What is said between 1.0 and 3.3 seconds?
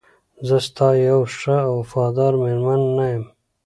یوه ښه او وفاداره میرمن نه یم؟